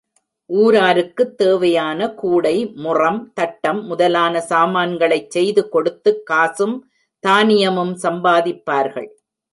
ஊராருக்குத் 0.49 1.35
தேவையான 1.35 2.07
கூடை, 2.13 2.55
முறம், 2.75 3.31
தட்டம் 3.33 3.85
முதலான 3.85 4.41
சாமான்களைச் 4.49 5.29
செய்து 5.29 5.69
கொடுத்துக் 5.69 6.25
காசும் 6.25 6.75
தானியமும் 7.23 7.95
சம்பாதிப்பார்கள். 8.03 9.09